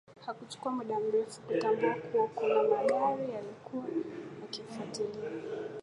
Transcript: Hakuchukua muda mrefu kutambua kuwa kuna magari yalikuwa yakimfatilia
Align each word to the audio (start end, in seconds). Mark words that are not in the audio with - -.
Hakuchukua 0.25 0.71
muda 0.71 0.99
mrefu 0.99 1.41
kutambua 1.41 1.95
kuwa 2.11 2.27
kuna 2.27 2.55
magari 2.63 3.31
yalikuwa 3.33 3.85
yakimfatilia 4.41 5.29